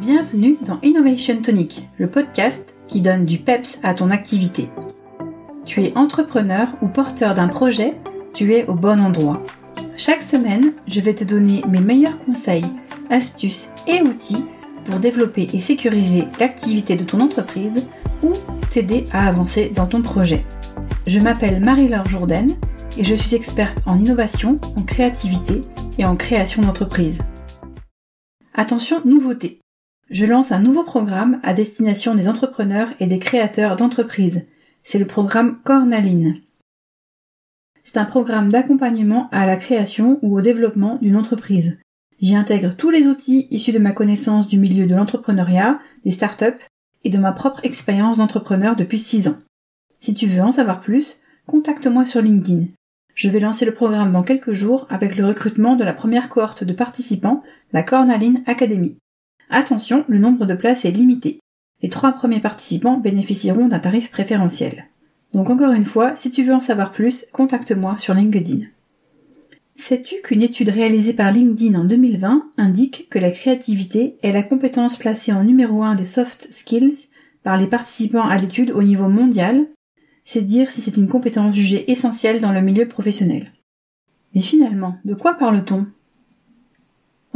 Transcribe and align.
Bienvenue 0.00 0.56
dans 0.64 0.78
Innovation 0.82 1.42
Tonic, 1.42 1.88
le 1.98 2.08
podcast 2.08 2.76
qui 2.86 3.00
donne 3.00 3.24
du 3.24 3.38
PEPS 3.38 3.80
à 3.82 3.94
ton 3.94 4.12
activité. 4.12 4.70
Tu 5.66 5.82
es 5.82 5.96
entrepreneur 5.96 6.68
ou 6.80 6.86
porteur 6.86 7.34
d'un 7.34 7.48
projet, 7.48 7.96
tu 8.32 8.54
es 8.54 8.64
au 8.66 8.74
bon 8.74 9.00
endroit. 9.00 9.42
Chaque 9.96 10.22
semaine, 10.22 10.72
je 10.86 11.00
vais 11.00 11.14
te 11.14 11.24
donner 11.24 11.64
mes 11.68 11.80
meilleurs 11.80 12.16
conseils, 12.20 12.64
astuces 13.10 13.70
et 13.88 14.00
outils 14.02 14.44
pour 14.84 15.00
développer 15.00 15.48
et 15.52 15.60
sécuriser 15.60 16.26
l'activité 16.38 16.94
de 16.94 17.02
ton 17.02 17.18
entreprise 17.18 17.84
ou 18.22 18.32
t'aider 18.70 19.08
à 19.12 19.26
avancer 19.26 19.72
dans 19.74 19.86
ton 19.86 20.02
projet. 20.02 20.44
Je 21.08 21.18
m'appelle 21.18 21.58
Marie-Laure 21.58 22.08
Jourdain 22.08 22.46
et 22.96 23.02
je 23.02 23.16
suis 23.16 23.34
experte 23.34 23.82
en 23.84 23.98
innovation, 23.98 24.60
en 24.76 24.82
créativité 24.82 25.60
et 25.98 26.06
en 26.06 26.14
création 26.14 26.62
d'entreprise. 26.62 27.20
Attention, 28.54 29.00
nouveauté. 29.04 29.60
Je 30.10 30.24
lance 30.24 30.52
un 30.52 30.60
nouveau 30.60 30.84
programme 30.84 31.38
à 31.42 31.52
destination 31.52 32.14
des 32.14 32.28
entrepreneurs 32.28 32.88
et 32.98 33.06
des 33.06 33.18
créateurs 33.18 33.76
d'entreprises. 33.76 34.46
C'est 34.82 34.98
le 34.98 35.06
programme 35.06 35.58
Cornaline. 35.64 36.40
C'est 37.84 37.98
un 37.98 38.06
programme 38.06 38.50
d'accompagnement 38.50 39.28
à 39.32 39.44
la 39.44 39.56
création 39.56 40.18
ou 40.22 40.38
au 40.38 40.40
développement 40.40 40.98
d'une 41.02 41.16
entreprise. 41.16 41.78
J'y 42.20 42.34
intègre 42.34 42.74
tous 42.74 42.88
les 42.88 43.06
outils 43.06 43.48
issus 43.50 43.72
de 43.72 43.78
ma 43.78 43.92
connaissance 43.92 44.48
du 44.48 44.58
milieu 44.58 44.86
de 44.86 44.94
l'entrepreneuriat, 44.94 45.78
des 46.04 46.10
startups 46.10 46.64
et 47.04 47.10
de 47.10 47.18
ma 47.18 47.32
propre 47.32 47.60
expérience 47.62 48.16
d'entrepreneur 48.16 48.76
depuis 48.76 48.98
6 48.98 49.28
ans. 49.28 49.36
Si 50.00 50.14
tu 50.14 50.26
veux 50.26 50.40
en 50.40 50.52
savoir 50.52 50.80
plus, 50.80 51.18
contacte-moi 51.46 52.06
sur 52.06 52.22
LinkedIn. 52.22 52.66
Je 53.14 53.28
vais 53.28 53.40
lancer 53.40 53.66
le 53.66 53.74
programme 53.74 54.12
dans 54.12 54.22
quelques 54.22 54.52
jours 54.52 54.86
avec 54.88 55.16
le 55.16 55.26
recrutement 55.26 55.76
de 55.76 55.84
la 55.84 55.92
première 55.92 56.30
cohorte 56.30 56.64
de 56.64 56.72
participants, 56.72 57.42
la 57.72 57.82
Cornaline 57.82 58.42
Academy. 58.46 58.96
Attention, 59.50 60.04
le 60.08 60.18
nombre 60.18 60.46
de 60.46 60.54
places 60.54 60.84
est 60.84 60.90
limité. 60.90 61.40
Les 61.82 61.88
trois 61.88 62.12
premiers 62.12 62.40
participants 62.40 62.98
bénéficieront 62.98 63.68
d'un 63.68 63.78
tarif 63.78 64.10
préférentiel. 64.10 64.86
Donc 65.32 65.50
encore 65.50 65.72
une 65.72 65.84
fois, 65.84 66.16
si 66.16 66.30
tu 66.30 66.42
veux 66.42 66.54
en 66.54 66.60
savoir 66.60 66.92
plus, 66.92 67.26
contacte-moi 67.32 67.96
sur 67.98 68.14
LinkedIn. 68.14 68.64
Sais-tu 69.76 70.16
qu'une 70.22 70.42
étude 70.42 70.70
réalisée 70.70 71.12
par 71.12 71.30
LinkedIn 71.30 71.78
en 71.78 71.84
2020 71.84 72.50
indique 72.58 73.08
que 73.10 73.18
la 73.18 73.30
créativité 73.30 74.16
est 74.22 74.32
la 74.32 74.42
compétence 74.42 74.96
placée 74.96 75.32
en 75.32 75.44
numéro 75.44 75.84
un 75.84 75.94
des 75.94 76.04
soft 76.04 76.48
skills 76.50 77.08
par 77.44 77.56
les 77.56 77.68
participants 77.68 78.26
à 78.26 78.36
l'étude 78.36 78.72
au 78.72 78.82
niveau 78.82 79.08
mondial? 79.08 79.66
C'est 80.24 80.42
dire 80.42 80.70
si 80.70 80.80
c'est 80.80 80.96
une 80.96 81.08
compétence 81.08 81.54
jugée 81.54 81.90
essentielle 81.90 82.40
dans 82.40 82.52
le 82.52 82.60
milieu 82.60 82.88
professionnel. 82.88 83.52
Mais 84.34 84.42
finalement, 84.42 84.98
de 85.04 85.14
quoi 85.14 85.34
parle-t-on? 85.34 85.86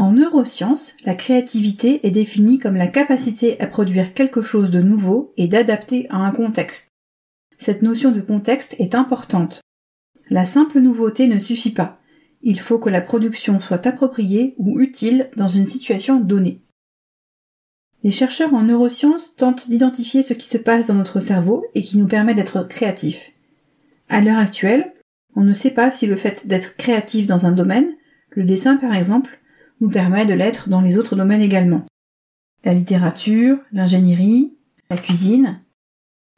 En 0.02 0.10
neurosciences, 0.10 0.94
la 1.04 1.14
créativité 1.14 2.04
est 2.04 2.10
définie 2.10 2.58
comme 2.58 2.74
la 2.74 2.88
capacité 2.88 3.60
à 3.60 3.68
produire 3.68 4.14
quelque 4.14 4.42
chose 4.42 4.72
de 4.72 4.82
nouveau 4.82 5.32
et 5.36 5.46
d'adapter 5.46 6.08
à 6.10 6.16
un 6.16 6.32
contexte. 6.32 6.88
Cette 7.56 7.82
notion 7.82 8.10
de 8.10 8.20
contexte 8.20 8.74
est 8.80 8.96
importante. 8.96 9.60
La 10.28 10.44
simple 10.44 10.80
nouveauté 10.80 11.28
ne 11.28 11.38
suffit 11.38 11.70
pas. 11.70 12.00
Il 12.42 12.58
faut 12.58 12.80
que 12.80 12.90
la 12.90 13.00
production 13.00 13.60
soit 13.60 13.86
appropriée 13.86 14.56
ou 14.58 14.80
utile 14.80 15.30
dans 15.36 15.46
une 15.46 15.68
situation 15.68 16.18
donnée. 16.18 16.62
Les 18.02 18.10
chercheurs 18.10 18.54
en 18.54 18.64
neurosciences 18.64 19.36
tentent 19.36 19.70
d'identifier 19.70 20.24
ce 20.24 20.34
qui 20.34 20.48
se 20.48 20.58
passe 20.58 20.88
dans 20.88 20.94
notre 20.94 21.20
cerveau 21.20 21.64
et 21.76 21.80
qui 21.80 21.96
nous 21.98 22.08
permet 22.08 22.34
d'être 22.34 22.64
créatifs. 22.64 23.30
À 24.08 24.20
l'heure 24.20 24.38
actuelle, 24.38 24.94
on 25.36 25.44
ne 25.44 25.52
sait 25.52 25.70
pas 25.70 25.92
si 25.92 26.08
le 26.08 26.16
fait 26.16 26.48
d'être 26.48 26.76
créatif 26.76 27.26
dans 27.26 27.46
un 27.46 27.52
domaine, 27.52 27.92
le 28.30 28.42
dessin 28.42 28.76
par 28.76 28.96
exemple, 28.96 29.38
nous 29.82 29.90
permet 29.90 30.24
de 30.24 30.32
l'être 30.32 30.68
dans 30.68 30.80
les 30.80 30.96
autres 30.96 31.16
domaines 31.16 31.42
également. 31.42 31.84
La 32.64 32.72
littérature, 32.72 33.58
l'ingénierie, 33.72 34.54
la 34.88 34.96
cuisine. 34.96 35.60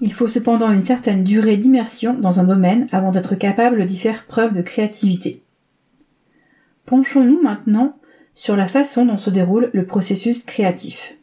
Il 0.01 0.15
faut 0.15 0.29
cependant 0.29 0.73
une 0.73 0.83
certaine 0.83 1.25
durée 1.25 1.59
d'immersion 1.59 2.15
dans 2.15 2.41
un 2.41 2.45
domaine 2.45 2.87
avant 2.91 3.11
d'être 3.11 3.35
capable 3.35 3.85
d'y 3.85 3.99
faire 3.99 4.25
preuve 4.25 4.55
de 4.55 4.63
créativité. 4.63 5.43
Penchons-nous 6.87 7.43
maintenant 7.43 7.99
sur 8.35 8.57
la 8.57 8.67
façon 8.67 9.05
dont 9.05 9.19
se 9.19 9.31
déroule 9.31 9.71
le 9.75 9.85
processus 9.85 10.43
créatif. 10.43 11.19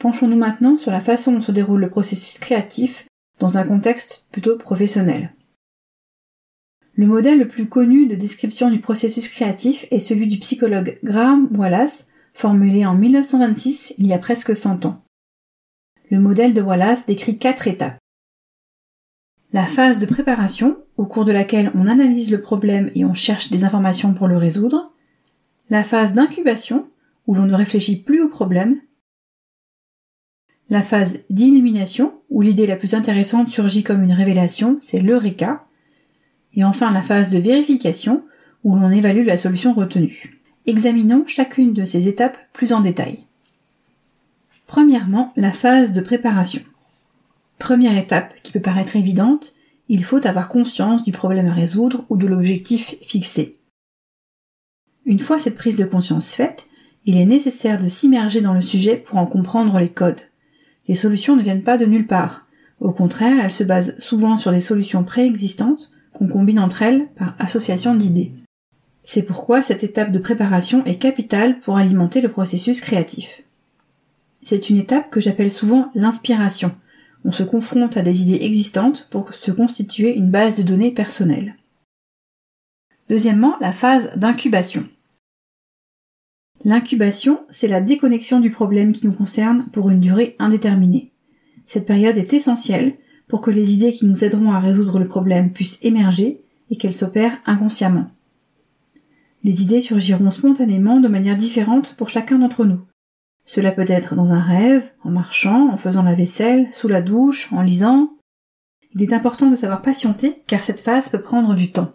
Penchons-nous 0.00 0.36
maintenant 0.36 0.76
sur 0.76 0.90
la 0.90 1.00
façon 1.00 1.30
dont 1.30 1.40
se 1.40 1.52
déroule 1.52 1.80
le 1.80 1.90
processus 1.90 2.40
créatif 2.40 3.06
dans 3.38 3.56
un 3.56 3.62
contexte 3.62 4.26
plutôt 4.32 4.58
professionnel. 4.58 5.32
Le 7.02 7.08
modèle 7.08 7.40
le 7.40 7.48
plus 7.48 7.66
connu 7.66 8.06
de 8.06 8.14
description 8.14 8.70
du 8.70 8.78
processus 8.78 9.26
créatif 9.26 9.86
est 9.90 9.98
celui 9.98 10.28
du 10.28 10.38
psychologue 10.38 11.00
Graham 11.02 11.48
Wallace, 11.50 12.06
formulé 12.32 12.86
en 12.86 12.94
1926, 12.94 13.94
il 13.98 14.06
y 14.06 14.12
a 14.12 14.18
presque 14.18 14.54
100 14.54 14.86
ans. 14.86 15.02
Le 16.12 16.20
modèle 16.20 16.54
de 16.54 16.62
Wallace 16.62 17.04
décrit 17.04 17.38
quatre 17.38 17.66
étapes. 17.66 17.98
La 19.52 19.64
phase 19.64 19.98
de 19.98 20.06
préparation, 20.06 20.78
au 20.96 21.04
cours 21.04 21.24
de 21.24 21.32
laquelle 21.32 21.72
on 21.74 21.88
analyse 21.88 22.30
le 22.30 22.40
problème 22.40 22.88
et 22.94 23.04
on 23.04 23.14
cherche 23.14 23.50
des 23.50 23.64
informations 23.64 24.14
pour 24.14 24.28
le 24.28 24.36
résoudre. 24.36 24.92
La 25.70 25.82
phase 25.82 26.14
d'incubation, 26.14 26.86
où 27.26 27.34
l'on 27.34 27.46
ne 27.46 27.54
réfléchit 27.54 27.96
plus 27.96 28.22
au 28.22 28.28
problème, 28.28 28.80
la 30.70 30.82
phase 30.82 31.18
d'illumination, 31.30 32.14
où 32.30 32.42
l'idée 32.42 32.68
la 32.68 32.76
plus 32.76 32.94
intéressante 32.94 33.48
surgit 33.48 33.82
comme 33.82 34.04
une 34.04 34.12
révélation, 34.12 34.78
c'est 34.80 35.00
l'eureka. 35.00 35.66
Et 36.54 36.64
enfin 36.64 36.90
la 36.92 37.02
phase 37.02 37.30
de 37.30 37.38
vérification, 37.38 38.24
où 38.64 38.76
l'on 38.76 38.90
évalue 38.90 39.26
la 39.26 39.38
solution 39.38 39.72
retenue. 39.72 40.40
Examinons 40.66 41.24
chacune 41.26 41.72
de 41.72 41.84
ces 41.84 42.08
étapes 42.08 42.38
plus 42.52 42.72
en 42.72 42.80
détail. 42.80 43.24
Premièrement, 44.66 45.32
la 45.36 45.50
phase 45.50 45.92
de 45.92 46.00
préparation. 46.00 46.62
Première 47.58 47.98
étape 47.98 48.34
qui 48.42 48.52
peut 48.52 48.60
paraître 48.60 48.96
évidente, 48.96 49.54
il 49.88 50.04
faut 50.04 50.26
avoir 50.26 50.48
conscience 50.48 51.04
du 51.04 51.12
problème 51.12 51.48
à 51.48 51.52
résoudre 51.52 52.04
ou 52.08 52.16
de 52.16 52.26
l'objectif 52.26 52.94
fixé. 53.02 53.56
Une 55.04 55.18
fois 55.18 55.38
cette 55.38 55.56
prise 55.56 55.76
de 55.76 55.84
conscience 55.84 56.32
faite, 56.32 56.66
il 57.04 57.18
est 57.18 57.26
nécessaire 57.26 57.82
de 57.82 57.88
s'immerger 57.88 58.40
dans 58.40 58.54
le 58.54 58.60
sujet 58.60 58.96
pour 58.96 59.18
en 59.18 59.26
comprendre 59.26 59.78
les 59.78 59.88
codes. 59.88 60.20
Les 60.88 60.94
solutions 60.94 61.36
ne 61.36 61.42
viennent 61.42 61.64
pas 61.64 61.78
de 61.78 61.86
nulle 61.86 62.06
part. 62.06 62.46
Au 62.80 62.92
contraire, 62.92 63.44
elles 63.44 63.52
se 63.52 63.64
basent 63.64 63.98
souvent 63.98 64.38
sur 64.38 64.52
des 64.52 64.60
solutions 64.60 65.04
préexistantes 65.04 65.90
combine 66.28 66.58
entre 66.58 66.82
elles 66.82 67.08
par 67.16 67.34
association 67.38 67.94
d'idées. 67.94 68.32
C'est 69.04 69.22
pourquoi 69.22 69.62
cette 69.62 69.82
étape 69.82 70.12
de 70.12 70.18
préparation 70.18 70.84
est 70.84 70.98
capitale 70.98 71.58
pour 71.60 71.76
alimenter 71.76 72.20
le 72.20 72.30
processus 72.30 72.80
créatif. 72.80 73.42
C'est 74.42 74.70
une 74.70 74.76
étape 74.76 75.10
que 75.10 75.20
j'appelle 75.20 75.50
souvent 75.50 75.90
l'inspiration. 75.94 76.74
On 77.24 77.32
se 77.32 77.42
confronte 77.42 77.96
à 77.96 78.02
des 78.02 78.22
idées 78.22 78.44
existantes 78.44 79.06
pour 79.10 79.32
se 79.32 79.50
constituer 79.50 80.16
une 80.16 80.30
base 80.30 80.56
de 80.56 80.62
données 80.62 80.90
personnelle. 80.90 81.56
Deuxièmement, 83.08 83.56
la 83.60 83.72
phase 83.72 84.16
d'incubation. 84.16 84.88
L'incubation, 86.64 87.40
c'est 87.50 87.68
la 87.68 87.80
déconnexion 87.80 88.40
du 88.40 88.50
problème 88.50 88.92
qui 88.92 89.06
nous 89.06 89.12
concerne 89.12 89.68
pour 89.72 89.90
une 89.90 90.00
durée 90.00 90.36
indéterminée. 90.38 91.12
Cette 91.66 91.86
période 91.86 92.16
est 92.16 92.32
essentielle 92.32 92.94
pour 93.32 93.40
que 93.40 93.50
les 93.50 93.72
idées 93.72 93.94
qui 93.94 94.04
nous 94.04 94.24
aideront 94.24 94.52
à 94.52 94.60
résoudre 94.60 94.98
le 94.98 95.08
problème 95.08 95.52
puissent 95.52 95.78
émerger 95.80 96.42
et 96.68 96.76
qu'elles 96.76 96.94
s'opèrent 96.94 97.38
inconsciemment. 97.46 98.10
Les 99.42 99.62
idées 99.62 99.80
surgiront 99.80 100.30
spontanément 100.30 101.00
de 101.00 101.08
manière 101.08 101.38
différente 101.38 101.94
pour 101.94 102.10
chacun 102.10 102.40
d'entre 102.40 102.66
nous. 102.66 102.80
Cela 103.46 103.72
peut 103.72 103.86
être 103.88 104.16
dans 104.16 104.32
un 104.34 104.38
rêve, 104.38 104.92
en 105.02 105.10
marchant, 105.10 105.70
en 105.70 105.78
faisant 105.78 106.02
la 106.02 106.12
vaisselle, 106.12 106.68
sous 106.74 106.88
la 106.88 107.00
douche, 107.00 107.50
en 107.54 107.62
lisant. 107.62 108.10
Il 108.94 109.02
est 109.02 109.14
important 109.14 109.48
de 109.48 109.56
savoir 109.56 109.80
patienter 109.80 110.42
car 110.46 110.62
cette 110.62 110.80
phase 110.80 111.08
peut 111.08 111.22
prendre 111.22 111.54
du 111.54 111.72
temps. 111.72 111.94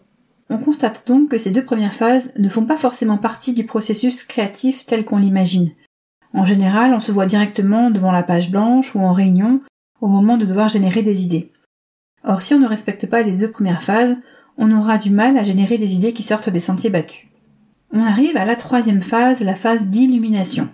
On 0.50 0.58
constate 0.58 1.08
donc 1.08 1.30
que 1.30 1.38
ces 1.38 1.52
deux 1.52 1.64
premières 1.64 1.94
phases 1.94 2.34
ne 2.36 2.50
font 2.50 2.66
pas 2.66 2.78
forcément 2.78 3.18
partie 3.18 3.54
du 3.54 3.64
processus 3.64 4.24
créatif 4.24 4.88
tel 4.88 5.06
qu'on 5.06 5.18
l'imagine. 5.18 5.70
En 6.34 6.46
général, 6.46 6.96
on 6.96 7.00
se 7.00 7.12
voit 7.12 7.28
directement 7.28 7.92
devant 7.92 8.12
la 8.12 8.24
page 8.24 8.50
blanche 8.50 8.96
ou 8.96 9.02
en 9.02 9.14
réunion 9.14 9.62
au 10.02 10.08
moment 10.08 10.38
de 10.38 10.46
devoir 10.46 10.70
générer 10.70 11.02
des 11.02 11.24
idées. 11.24 11.50
Or, 12.24 12.42
si 12.42 12.54
on 12.54 12.60
ne 12.60 12.68
respecte 12.68 13.08
pas 13.08 13.24
les 13.24 13.32
deux 13.32 13.50
premières 13.50 13.84
phases, 13.84 14.18
on 14.58 14.72
aura 14.72 14.98
du 14.98 15.12
mal 15.12 15.38
à 15.38 15.44
générer 15.44 15.78
des 15.78 15.96
idées 15.96 16.14
qui 16.14 16.24
sortent 16.24 16.50
des 16.50 16.60
sentiers 16.60 16.90
battus. 16.90 17.26
On 17.92 18.02
arrive 18.02 18.36
à 18.36 18.46
la 18.46 18.56
troisième 18.56 19.02
phase, 19.02 19.42
la 19.42 19.56
phase 19.56 19.88
d'illumination. 19.88 20.70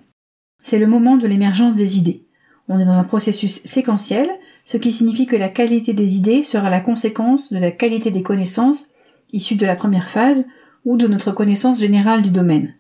C'est 0.62 0.80
le 0.80 0.88
moment 0.88 1.18
de 1.18 1.28
l'émergence 1.28 1.76
des 1.76 1.98
idées. 1.98 2.26
On 2.70 2.80
est 2.80 2.86
dans 2.86 2.94
un 2.94 3.04
processus 3.04 3.62
séquentiel, 3.66 4.30
ce 4.64 4.78
qui 4.78 4.92
signifie 4.92 5.26
que 5.26 5.36
la 5.36 5.50
qualité 5.50 5.94
des 5.94 6.16
idées 6.16 6.44
sera 6.44 6.70
la 6.70 6.80
conséquence 6.80 7.52
de 7.52 7.60
la 7.60 7.72
qualité 7.72 8.12
des 8.12 8.24
connaissances 8.24 8.88
issue 9.34 9.56
de 9.56 9.66
la 9.66 9.76
première 9.76 10.08
phase 10.08 10.46
ou 10.86 10.96
de 10.96 11.08
notre 11.08 11.32
connaissance 11.32 11.80
générale 11.80 12.22
du 12.22 12.30
domaine. 12.30 12.76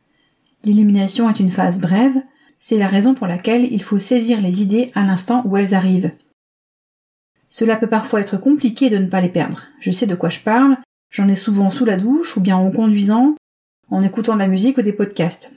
L'illumination 0.63 1.29
est 1.29 1.39
une 1.39 1.51
phase 1.51 1.81
brève, 1.81 2.15
c'est 2.57 2.77
la 2.77 2.87
raison 2.87 3.13
pour 3.13 3.27
laquelle 3.27 3.67
il 3.71 3.81
faut 3.81 3.99
saisir 3.99 4.39
les 4.39 4.61
idées 4.61 4.91
à 4.95 5.03
l'instant 5.03 5.41
où 5.45 5.57
elles 5.57 5.73
arrivent. 5.73 6.11
Cela 7.53 7.77
peut 7.77 7.85
parfois 7.85 8.19
être 8.19 8.37
compliqué 8.37 8.89
de 8.89 8.97
ne 8.97 9.05
pas 9.05 9.21
les 9.21 9.29
perdre. 9.29 9.67
Je 9.79 9.91
sais 9.91 10.07
de 10.07 10.15
quoi 10.15 10.29
je 10.29 10.39
parle, 10.39 10.75
j'en 11.11 11.27
ai 11.27 11.35
souvent 11.35 11.69
sous 11.69 11.85
la 11.85 11.97
douche 11.97 12.35
ou 12.35 12.41
bien 12.41 12.57
en 12.57 12.71
conduisant, 12.71 13.35
en 13.91 14.01
écoutant 14.01 14.33
de 14.33 14.39
la 14.39 14.47
musique 14.47 14.79
ou 14.79 14.81
des 14.81 14.91
podcasts. 14.91 15.53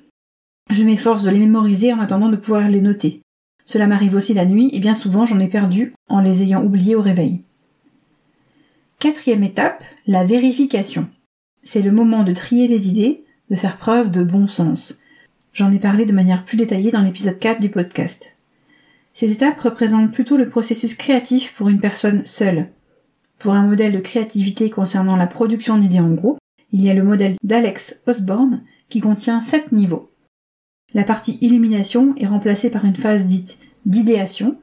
Je 0.68 0.84
m'efforce 0.84 1.22
de 1.22 1.30
les 1.30 1.38
mémoriser 1.38 1.94
en 1.94 2.00
attendant 2.00 2.28
de 2.28 2.36
pouvoir 2.36 2.68
les 2.68 2.82
noter. 2.82 3.22
Cela 3.64 3.86
m'arrive 3.86 4.14
aussi 4.14 4.34
la 4.34 4.44
nuit 4.44 4.68
et 4.74 4.78
bien 4.78 4.92
souvent 4.92 5.24
j'en 5.24 5.38
ai 5.38 5.48
perdu 5.48 5.94
en 6.10 6.20
les 6.20 6.42
ayant 6.42 6.62
oubliés 6.62 6.96
au 6.96 7.00
réveil. 7.00 7.40
Quatrième 8.98 9.42
étape, 9.42 9.82
la 10.06 10.22
vérification. 10.26 11.08
C'est 11.62 11.80
le 11.80 11.92
moment 11.92 12.24
de 12.24 12.34
trier 12.34 12.68
les 12.68 12.90
idées, 12.90 13.24
de 13.48 13.56
faire 13.56 13.78
preuve 13.78 14.10
de 14.10 14.22
bon 14.22 14.48
sens. 14.48 14.98
J'en 15.54 15.72
ai 15.72 15.78
parlé 15.78 16.04
de 16.04 16.12
manière 16.12 16.44
plus 16.44 16.58
détaillée 16.58 16.90
dans 16.90 17.00
l'épisode 17.00 17.38
4 17.38 17.58
du 17.58 17.70
podcast. 17.70 18.35
Ces 19.16 19.32
étapes 19.32 19.58
représentent 19.58 20.12
plutôt 20.12 20.36
le 20.36 20.44
processus 20.44 20.92
créatif 20.92 21.54
pour 21.54 21.70
une 21.70 21.80
personne 21.80 22.26
seule. 22.26 22.68
Pour 23.38 23.54
un 23.54 23.66
modèle 23.66 23.92
de 23.92 23.98
créativité 23.98 24.68
concernant 24.68 25.16
la 25.16 25.26
production 25.26 25.78
d'idées 25.78 26.00
en 26.00 26.10
groupe, 26.10 26.36
il 26.70 26.84
y 26.84 26.90
a 26.90 26.94
le 26.94 27.02
modèle 27.02 27.36
d'Alex 27.42 28.02
Osborne 28.06 28.62
qui 28.90 29.00
contient 29.00 29.40
7 29.40 29.72
niveaux. 29.72 30.10
La 30.92 31.02
partie 31.02 31.38
illumination 31.40 32.14
est 32.18 32.26
remplacée 32.26 32.68
par 32.68 32.84
une 32.84 32.94
phase 32.94 33.26
dite 33.26 33.58
d'idéation, 33.86 34.60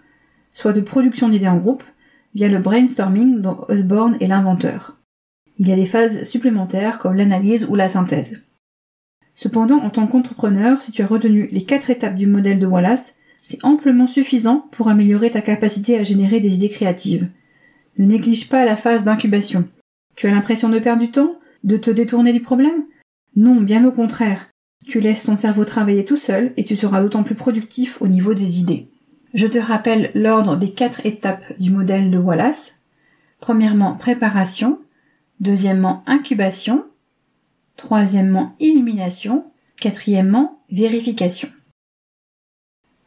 soit 0.54 0.74
de 0.74 0.82
production 0.82 1.30
d'idées 1.30 1.48
en 1.48 1.58
groupe, 1.58 1.84
via 2.36 2.48
le 2.48 2.60
brainstorming 2.60 3.42
dont 3.42 3.66
Osborne 3.70 4.18
est 4.20 4.28
l'inventeur. 4.28 5.00
Il 5.58 5.68
y 5.68 5.74
a 5.74 5.76
des 5.76 5.88
phases 5.88 6.26
supplémentaires 6.26 7.00
comme 7.00 7.16
l'analyse 7.16 7.66
ou 7.72 7.74
la 7.74 7.90
synthèse. 7.90 8.44
Cependant, 9.34 9.80
en 9.80 9.90
tant 9.90 10.06
qu'entrepreneur, 10.06 10.80
si 10.80 10.92
tu 10.92 11.02
as 11.02 11.08
retenu 11.08 11.48
les 11.52 11.64
quatre 11.64 11.90
étapes 11.90 12.14
du 12.14 12.28
modèle 12.28 12.60
de 12.60 12.68
Wallace, 12.68 13.16
c'est 13.44 13.64
amplement 13.64 14.08
suffisant 14.08 14.68
pour 14.72 14.88
améliorer 14.88 15.30
ta 15.30 15.42
capacité 15.42 16.00
à 16.00 16.04
générer 16.04 16.40
des 16.40 16.56
idées 16.56 16.70
créatives. 16.70 17.28
Ne 18.00 18.06
néglige 18.06 18.50
pas 18.50 18.66
la 18.66 18.78
phase 18.78 19.04
d'incubation. 19.04 19.68
Tu 20.16 20.28
as 20.28 20.32
l'impression 20.32 20.70
de 20.70 20.80
perdre 20.80 21.04
du 21.04 21.12
temps? 21.12 21.38
De 21.64 21.78
te 21.78 21.92
détourner 21.92 22.34
du 22.34 22.40
problème? 22.40 22.86
Non, 23.36 23.62
bien 23.62 23.86
au 23.86 23.92
contraire. 23.92 24.50
Tu 24.88 25.00
laisses 25.00 25.26
ton 25.26 25.36
cerveau 25.36 25.66
travailler 25.66 26.06
tout 26.06 26.18
seul 26.18 26.54
et 26.58 26.64
tu 26.64 26.76
seras 26.76 27.02
d'autant 27.02 27.24
plus 27.24 27.36
productif 27.36 28.02
au 28.02 28.08
niveau 28.08 28.34
des 28.34 28.62
idées. 28.62 28.88
Je 29.34 29.48
te 29.48 29.58
rappelle 29.58 30.12
l'ordre 30.16 30.56
des 30.56 30.72
quatre 30.72 31.06
étapes 31.06 31.44
du 31.60 31.70
modèle 31.70 32.12
de 32.12 32.18
Wallace. 32.18 32.80
Premièrement, 33.40 33.96
préparation. 33.96 34.80
Deuxièmement, 35.42 36.04
incubation. 36.06 36.86
Troisièmement, 37.76 38.56
illumination. 38.60 39.46
Quatrièmement, 39.82 40.62
vérification. 40.72 41.50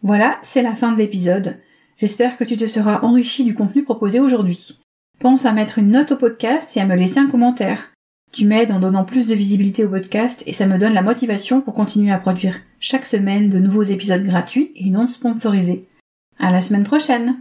Voilà, 0.06 0.38
c'est 0.42 0.62
la 0.62 0.76
fin 0.76 0.92
de 0.92 0.98
l'épisode. 0.98 1.56
J'espère 1.98 2.36
que 2.36 2.44
tu 2.44 2.56
te 2.56 2.68
seras 2.68 3.00
enrichi 3.00 3.42
du 3.42 3.54
contenu 3.54 3.82
proposé 3.82 4.20
aujourd'hui. 4.20 4.78
Pense 5.18 5.46
à 5.46 5.50
mettre 5.50 5.80
une 5.80 5.90
note 5.90 6.12
au 6.12 6.16
podcast 6.16 6.76
et 6.76 6.80
à 6.80 6.86
me 6.86 6.94
laisser 6.94 7.18
un 7.18 7.26
commentaire. 7.26 7.90
Tu 8.30 8.44
m'aides 8.44 8.70
en 8.70 8.78
donnant 8.78 9.04
plus 9.04 9.26
de 9.26 9.34
visibilité 9.34 9.84
au 9.84 9.88
podcast 9.88 10.44
et 10.46 10.52
ça 10.52 10.66
me 10.66 10.78
donne 10.78 10.94
la 10.94 11.02
motivation 11.02 11.60
pour 11.60 11.74
continuer 11.74 12.12
à 12.12 12.18
produire 12.18 12.60
chaque 12.78 13.04
semaine 13.04 13.50
de 13.50 13.58
nouveaux 13.58 13.82
épisodes 13.82 14.22
gratuits 14.22 14.70
et 14.76 14.90
non 14.90 15.08
sponsorisés. 15.08 15.88
À 16.38 16.52
la 16.52 16.60
semaine 16.60 16.84
prochaine! 16.84 17.40